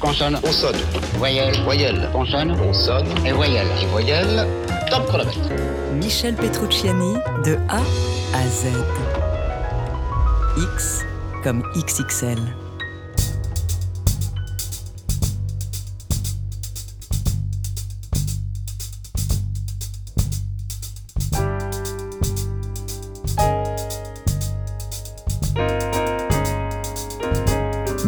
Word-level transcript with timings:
Consonne. 0.00 0.38
On 0.42 0.52
sonne. 0.52 0.76
Voyelle. 1.18 1.54
Voyelle. 1.64 2.08
Consonne. 2.12 2.52
On 2.52 2.72
sonne. 2.72 3.06
Et 3.26 3.32
voyelle. 3.32 3.66
Et 3.82 3.86
voyelle. 3.86 4.46
Top 4.90 5.06
chronomètre. 5.06 5.38
Michel 5.94 6.34
Petrucciani 6.34 7.14
de 7.44 7.56
A 7.68 7.82
à 8.34 8.46
Z. 8.48 8.68
X 10.56 11.04
comme 11.44 11.62
XXL. 11.76 12.38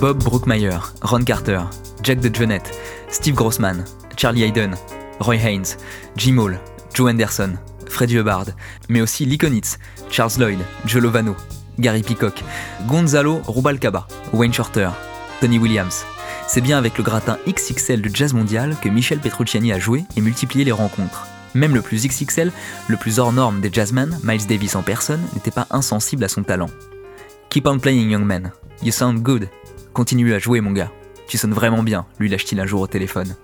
Bob 0.00 0.22
Brookmeyer, 0.22 0.78
Ron 1.02 1.24
Carter, 1.24 1.60
Jack 2.02 2.20
DeJohnette, 2.20 2.70
Steve 3.08 3.34
Grossman, 3.34 3.84
Charlie 4.16 4.44
Hayden, 4.44 4.74
Roy 5.20 5.36
Haynes, 5.36 5.76
Jim 6.16 6.38
Hall, 6.38 6.58
Joe 6.92 7.10
Anderson, 7.10 7.54
Freddie 7.88 8.18
Hubbard, 8.18 8.46
mais 8.88 9.00
aussi 9.00 9.24
Lee 9.24 9.38
Konitz, 9.38 9.78
Charles 10.10 10.32
Lloyd, 10.38 10.58
Joe 10.86 11.02
Lovano, 11.02 11.36
Gary 11.78 12.02
Peacock, 12.02 12.42
Gonzalo 12.86 13.40
Rubalcaba, 13.46 14.06
Wayne 14.32 14.52
Shorter, 14.52 14.90
Tony 15.40 15.58
Williams. 15.58 16.04
C'est 16.46 16.60
bien 16.60 16.78
avec 16.78 16.98
le 16.98 17.04
gratin 17.04 17.38
XXL 17.48 18.02
de 18.02 18.14
jazz 18.14 18.32
mondial 18.32 18.76
que 18.80 18.88
Michel 18.88 19.18
Petrucciani 19.18 19.72
a 19.72 19.78
joué 19.78 20.04
et 20.16 20.20
multiplié 20.20 20.64
les 20.64 20.72
rencontres. 20.72 21.26
Même 21.54 21.74
le 21.74 21.82
plus 21.82 22.06
XXL, 22.06 22.52
le 22.88 22.96
plus 22.96 23.18
hors 23.18 23.32
norme 23.32 23.60
des 23.60 23.70
jazzmen, 23.72 24.18
Miles 24.24 24.46
Davis 24.46 24.74
en 24.76 24.82
personne, 24.82 25.22
n'était 25.34 25.50
pas 25.50 25.66
insensible 25.70 26.24
à 26.24 26.28
son 26.28 26.42
talent. 26.42 26.70
Keep 27.50 27.68
on 27.68 27.78
playing, 27.78 28.10
young 28.10 28.24
man. 28.24 28.50
You 28.82 28.90
sound 28.90 29.22
good. 29.22 29.48
Continue 29.94 30.34
à 30.34 30.40
jouer, 30.40 30.60
mon 30.60 30.72
gars. 30.72 30.90
Tu 31.28 31.38
sonnes 31.38 31.52
vraiment 31.52 31.84
bien, 31.84 32.04
lui 32.18 32.28
lâche-t-il 32.28 32.60
un 32.60 32.66
jour 32.66 32.80
au 32.80 32.88
téléphone.« 32.88 33.36